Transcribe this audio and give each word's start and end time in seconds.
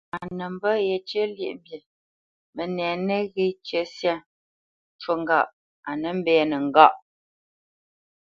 A 0.17 0.19
nə 0.37 0.45
mbə̄ 0.55 0.73
yecyə́ 0.87 1.25
lyéʼmbî, 1.35 1.77
mənɛ 2.55 2.85
nəghé 3.07 3.45
cə 3.67 3.79
syâ 3.95 4.15
cú 5.01 5.11
ŋgâʼ 5.21 5.49
a 5.89 5.91
nə́ 6.01 6.13
mbɛ́nə́ 6.19 6.59
ŋgâʼ. 6.67 6.93